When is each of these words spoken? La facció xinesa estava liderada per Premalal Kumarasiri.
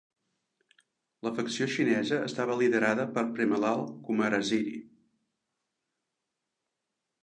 La 1.27 1.31
facció 1.39 1.67
xinesa 1.75 2.19
estava 2.31 2.57
liderada 2.63 3.07
per 3.19 3.27
Premalal 3.37 3.87
Kumarasiri. 4.09 4.85